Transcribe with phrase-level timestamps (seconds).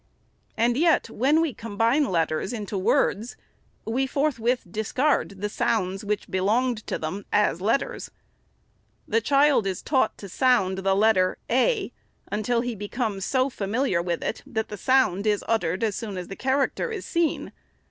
[0.57, 3.37] And yet, when we combine letters into words,
[3.85, 8.09] we forthwith discard the sounds which belonged to them as letters.
[9.07, 11.91] The child is taught to sound the letter a,
[12.31, 16.29] until he becomes so familiar with it, that the sound is uttered as soon as
[16.29, 17.51] the character is seen.